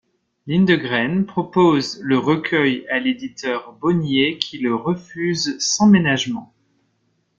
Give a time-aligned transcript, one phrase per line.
[0.47, 6.55] Lindegren propose le recueil à l'éditeur Bonnier, qui le refuse sans ménagement.